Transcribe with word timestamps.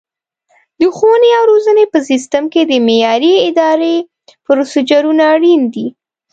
د 0.79 0.81
ښوونې 0.95 1.29
او 1.37 1.43
روزنې 1.51 1.85
په 1.93 1.99
سیستم 2.09 2.43
کې 2.53 2.61
د 2.65 2.73
معیاري 2.87 3.33
ادرایې 3.47 3.97
پروسیجرونه 4.45 5.23
اړین 5.35 5.61
دي. 5.73 5.87